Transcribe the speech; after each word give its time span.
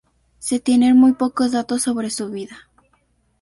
Se 0.39 0.59
tienen 0.59 0.97
muy 0.97 1.11
pocos 1.13 1.51
datos 1.51 1.83
sobre 1.83 2.09
su 2.09 2.31
vida. 2.31 2.67